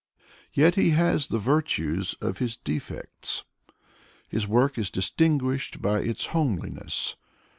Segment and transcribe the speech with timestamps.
[0.51, 3.43] Yet he has the virtues of his defects.
[4.29, 7.17] His work is distinguished by its homeliness.